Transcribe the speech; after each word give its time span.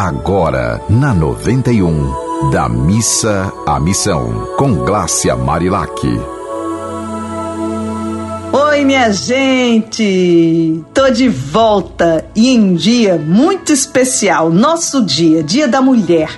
agora 0.00 0.80
na 0.88 1.12
91, 1.12 2.50
da 2.50 2.70
missa 2.70 3.52
à 3.66 3.78
missão, 3.78 4.48
com 4.56 4.76
Glácia 4.76 5.36
Marilac. 5.36 5.92
Oi, 8.50 8.82
minha 8.82 9.12
gente! 9.12 10.82
Tô 10.94 11.10
de 11.10 11.28
volta 11.28 12.24
e 12.34 12.48
em 12.48 12.74
dia 12.74 13.18
muito 13.18 13.74
especial, 13.74 14.48
nosso 14.48 15.04
dia, 15.04 15.42
Dia 15.42 15.68
da 15.68 15.82
Mulher. 15.82 16.30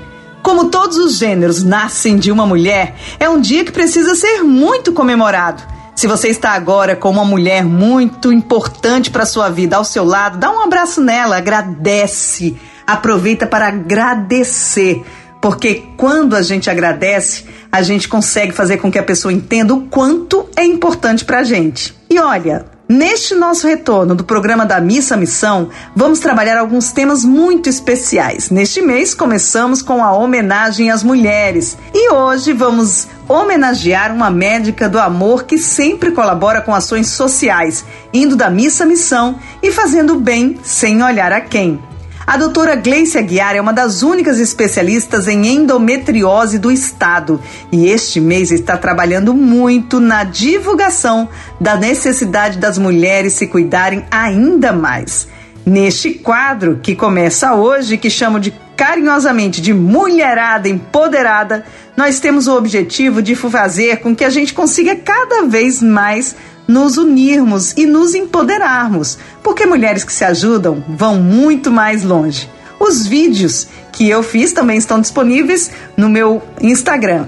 Como 0.42 0.68
todos 0.68 0.96
os 0.96 1.18
gêneros 1.18 1.62
nascem 1.62 2.16
de 2.16 2.32
uma 2.32 2.44
mulher, 2.44 2.96
é 3.20 3.30
um 3.30 3.40
dia 3.40 3.64
que 3.64 3.70
precisa 3.70 4.16
ser 4.16 4.42
muito 4.42 4.92
comemorado. 4.92 5.62
Se 5.94 6.08
você 6.08 6.26
está 6.28 6.50
agora 6.50 6.96
com 6.96 7.10
uma 7.10 7.24
mulher 7.24 7.64
muito 7.64 8.32
importante 8.32 9.08
para 9.08 9.24
sua 9.24 9.48
vida 9.48 9.76
ao 9.76 9.84
seu 9.84 10.04
lado, 10.04 10.38
dá 10.38 10.50
um 10.50 10.64
abraço 10.64 11.00
nela, 11.00 11.36
agradece. 11.36 12.56
Aproveita 12.92 13.46
para 13.46 13.68
agradecer, 13.68 15.02
porque 15.40 15.82
quando 15.96 16.36
a 16.36 16.42
gente 16.42 16.68
agradece, 16.68 17.46
a 17.70 17.80
gente 17.80 18.06
consegue 18.06 18.52
fazer 18.52 18.76
com 18.76 18.92
que 18.92 18.98
a 18.98 19.02
pessoa 19.02 19.32
entenda 19.32 19.72
o 19.72 19.86
quanto 19.86 20.46
é 20.54 20.62
importante 20.62 21.24
para 21.24 21.38
a 21.38 21.42
gente. 21.42 21.96
E 22.10 22.18
olha, 22.18 22.66
Neste 22.88 23.34
nosso 23.34 23.66
retorno 23.66 24.14
do 24.14 24.22
programa 24.22 24.66
da 24.66 24.78
Missa 24.78 25.16
Missão, 25.16 25.70
vamos 25.96 26.18
trabalhar 26.18 26.58
alguns 26.58 26.92
temas 26.92 27.24
muito 27.24 27.66
especiais. 27.66 28.50
Neste 28.50 28.82
mês, 28.82 29.14
começamos 29.14 29.80
com 29.80 30.04
a 30.04 30.12
homenagem 30.12 30.90
às 30.90 31.02
mulheres 31.02 31.78
e 31.94 32.12
hoje 32.12 32.52
vamos 32.52 33.08
homenagear 33.26 34.12
uma 34.12 34.30
médica 34.30 34.90
do 34.90 34.98
amor 34.98 35.44
que 35.44 35.56
sempre 35.56 36.10
colabora 36.10 36.60
com 36.60 36.74
ações 36.74 37.08
sociais, 37.08 37.82
indo 38.12 38.36
da 38.36 38.50
missa 38.50 38.84
missão 38.84 39.38
e 39.62 39.72
fazendo 39.72 40.16
bem 40.16 40.58
sem 40.62 41.02
olhar 41.02 41.32
a 41.32 41.40
quem. 41.40 41.80
A 42.24 42.36
doutora 42.36 42.76
Gleice 42.76 43.18
Aguiar 43.18 43.56
é 43.56 43.60
uma 43.60 43.72
das 43.72 44.02
únicas 44.02 44.38
especialistas 44.38 45.26
em 45.26 45.44
endometriose 45.44 46.56
do 46.56 46.70
estado 46.70 47.40
e 47.70 47.88
este 47.88 48.20
mês 48.20 48.52
está 48.52 48.76
trabalhando 48.76 49.34
muito 49.34 49.98
na 49.98 50.22
divulgação 50.22 51.28
da 51.60 51.76
necessidade 51.76 52.58
das 52.58 52.78
mulheres 52.78 53.32
se 53.32 53.48
cuidarem 53.48 54.04
ainda 54.08 54.72
mais. 54.72 55.26
Neste 55.66 56.14
quadro, 56.14 56.78
que 56.80 56.94
começa 56.94 57.54
hoje, 57.54 57.98
que 57.98 58.10
chamo 58.10 58.38
de 58.38 58.52
carinhosamente 58.76 59.60
de 59.60 59.74
Mulherada 59.74 60.68
Empoderada, 60.68 61.64
nós 61.96 62.20
temos 62.20 62.46
o 62.46 62.56
objetivo 62.56 63.20
de 63.20 63.34
fazer 63.34 63.98
com 63.98 64.14
que 64.14 64.24
a 64.24 64.30
gente 64.30 64.54
consiga 64.54 64.96
cada 64.96 65.42
vez 65.42 65.82
mais 65.82 66.34
nos 66.66 66.96
unirmos 66.96 67.72
e 67.76 67.86
nos 67.86 68.14
empoderarmos, 68.14 69.18
porque 69.42 69.66
mulheres 69.66 70.04
que 70.04 70.12
se 70.12 70.24
ajudam 70.24 70.82
vão 70.88 71.16
muito 71.16 71.70
mais 71.70 72.02
longe. 72.02 72.48
Os 72.78 73.06
vídeos 73.06 73.68
que 73.92 74.08
eu 74.08 74.22
fiz 74.22 74.52
também 74.52 74.76
estão 74.76 75.00
disponíveis 75.00 75.70
no 75.96 76.08
meu 76.08 76.42
Instagram, 76.60 77.26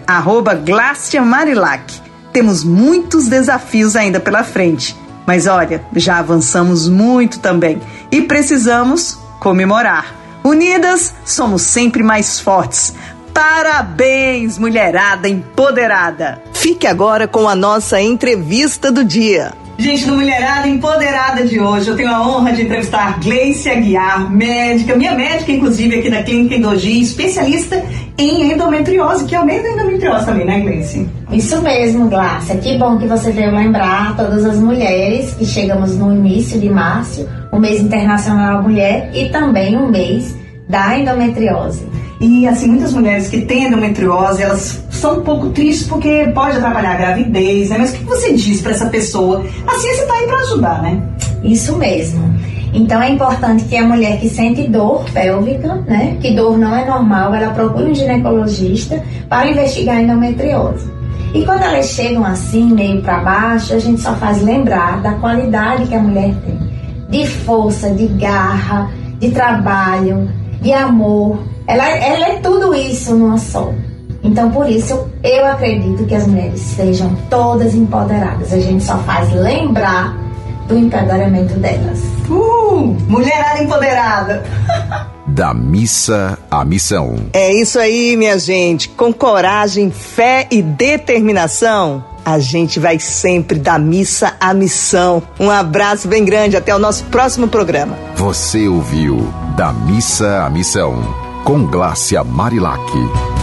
Marilac. 1.25 1.95
Temos 2.33 2.65
muitos 2.65 3.29
desafios 3.29 3.95
ainda 3.95 4.19
pela 4.19 4.43
frente, 4.43 4.97
mas 5.27 5.47
olha, 5.47 5.85
já 5.95 6.19
avançamos 6.19 6.89
muito 6.89 7.39
também 7.39 7.81
e 8.11 8.23
precisamos 8.23 9.17
comemorar. 9.39 10.15
Unidas, 10.43 11.15
somos 11.25 11.63
sempre 11.63 12.03
mais 12.03 12.41
fortes. 12.41 12.93
Parabéns, 13.33 14.59
mulherada 14.59 15.29
empoderada! 15.29 16.43
Fique 16.65 16.87
agora 16.87 17.29
com 17.29 17.47
a 17.47 17.55
nossa 17.55 18.01
entrevista 18.01 18.91
do 18.91 19.05
dia. 19.05 19.53
Gente 19.77 20.07
do 20.07 20.15
Mulherada 20.15 20.67
Empoderada 20.67 21.45
de 21.45 21.61
hoje, 21.61 21.91
eu 21.91 21.95
tenho 21.95 22.09
a 22.09 22.27
honra 22.27 22.55
de 22.55 22.63
entrevistar 22.63 23.21
Gleice 23.21 23.69
Aguiar, 23.69 24.33
médica, 24.33 24.97
minha 24.97 25.13
médica, 25.13 25.53
inclusive, 25.53 25.99
aqui 25.99 26.09
da 26.09 26.23
Clínica 26.23 26.55
Endogia, 26.55 27.03
especialista 27.03 27.85
em 28.17 28.51
endometriose, 28.51 29.27
que 29.27 29.35
é 29.35 29.41
o 29.41 29.45
mês 29.45 29.63
da 29.63 29.73
endometriose 29.73 30.25
também, 30.25 30.47
né, 30.47 30.61
Gleice? 30.61 31.07
Isso 31.33 31.61
mesmo, 31.61 32.09
Glácia. 32.09 32.57
Que 32.57 32.79
bom 32.79 32.97
que 32.97 33.07
você 33.07 33.31
veio 33.31 33.55
lembrar 33.55 34.17
todas 34.17 34.43
as 34.47 34.59
mulheres 34.59 35.35
que 35.35 35.45
chegamos 35.45 35.95
no 35.99 36.15
início 36.15 36.59
de 36.59 36.71
março, 36.71 37.29
o 37.53 37.59
mês 37.59 37.79
internacional 37.79 38.57
da 38.57 38.63
mulher 38.63 39.11
e 39.13 39.29
também 39.29 39.77
o 39.77 39.91
mês 39.91 40.35
da 40.67 40.99
endometriose. 40.99 41.87
E 42.19 42.47
assim, 42.49 42.69
muitas 42.69 42.95
mulheres 42.95 43.29
que 43.29 43.43
têm 43.43 43.65
endometriose, 43.67 44.41
elas 44.41 44.83
são 45.05 45.19
um 45.19 45.21
pouco 45.21 45.51
tristes 45.51 45.87
porque 45.87 46.33
pode 46.35 46.57
atrapalhar 46.57 46.95
a 46.95 46.97
gravidez, 46.97 47.69
né? 47.69 47.77
Mas 47.79 47.93
o 47.93 47.97
que 47.99 48.05
você 48.05 48.33
diz 48.33 48.63
para 48.63 48.73
essa 48.73 48.87
pessoa? 48.87 49.45
A 49.67 49.79
ciência 49.79 50.01
está 50.01 50.15
aí 50.15 50.27
para 50.27 50.39
ajudar, 50.39 50.83
né? 50.83 51.03
Isso 51.43 51.77
mesmo. 51.77 52.35
Então 52.73 53.03
é 53.03 53.11
importante 53.11 53.65
que 53.65 53.77
a 53.77 53.85
mulher 53.85 54.19
que 54.19 54.31
sente 54.31 54.67
dor 54.67 55.05
pélvica, 55.13 55.75
né, 55.87 56.17
que 56.23 56.35
dor 56.35 56.57
não 56.57 56.75
é 56.75 56.87
normal, 56.87 57.35
ela 57.35 57.53
procure 57.53 57.91
um 57.91 57.95
ginecologista 57.95 59.01
para 59.29 59.51
investigar 59.51 59.99
a 59.99 60.03
endometriose. 60.03 60.91
E 61.35 61.45
quando 61.45 61.63
elas 61.63 61.91
chegam 61.91 62.25
assim, 62.25 62.73
meio 62.73 63.03
para 63.03 63.19
baixo, 63.19 63.75
a 63.75 63.79
gente 63.79 64.01
só 64.01 64.15
faz 64.15 64.43
lembrar 64.43 65.03
da 65.03 65.13
qualidade 65.13 65.87
que 65.87 65.95
a 65.95 66.01
mulher 66.01 66.35
tem, 66.47 66.59
de 67.11 67.27
força, 67.29 67.91
de 67.91 68.07
garra, 68.07 68.91
de 69.21 69.31
trabalho, 69.31 70.31
de 70.63 70.73
amor. 70.73 71.39
Ela, 71.67 71.91
ela 71.91 72.29
é 72.29 72.37
tudo 72.39 72.75
isso 72.75 73.15
numa 73.15 73.37
só. 73.37 73.71
Então, 74.25 74.51
por 74.51 74.69
isso, 74.69 75.07
eu 75.23 75.47
acredito 75.47 76.05
que 76.07 76.15
as 76.15 76.27
mulheres 76.27 76.61
sejam 76.61 77.15
todas 77.29 77.75
empoderadas. 77.75 78.53
A 78.53 78.59
gente 78.59 78.83
só 78.83 78.97
faz 79.01 79.31
lembrar 79.33 80.17
do 80.67 80.79
empoderamento 80.79 81.55
delas. 81.59 82.01
Uh! 82.29 82.97
Mulherada 83.07 83.63
empoderada! 83.63 84.43
da 85.27 85.53
missa 85.53 86.39
à 86.51 86.65
missão. 86.65 87.17
É 87.33 87.53
isso 87.53 87.79
aí, 87.79 88.17
minha 88.17 88.39
gente. 88.39 88.89
Com 88.89 89.13
coragem, 89.13 89.91
fé 89.91 90.47
e 90.51 90.63
determinação, 90.63 92.05
a 92.25 92.39
gente 92.39 92.79
vai 92.79 93.01
sempre 93.01 93.59
da 93.59 93.79
missa 93.79 94.35
à 94.41 94.55
missão. 94.55 95.23
Um 95.39 95.51
abraço 95.51 96.07
bem 96.07 96.25
grande, 96.25 96.57
até 96.57 96.75
o 96.75 96.79
nosso 96.79 97.05
próximo 97.05 97.49
programa. 97.49 97.99
Você 98.17 98.69
ouviu 98.69 99.29
Da 99.57 99.73
Missa 99.73 100.45
à 100.45 100.51
Missão, 100.51 101.03
com 101.45 101.67
Glácia 101.67 102.23
Marilac. 102.23 103.34